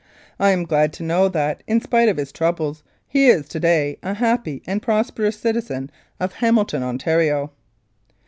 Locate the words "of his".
2.09-2.31